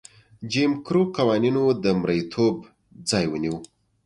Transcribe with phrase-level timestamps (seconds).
[0.51, 2.55] جیم کرو قوانینو د مریتوب
[3.09, 3.55] ځای ونیو.